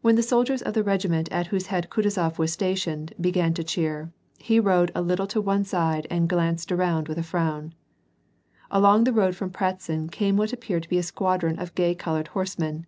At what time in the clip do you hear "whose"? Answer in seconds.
1.46-1.68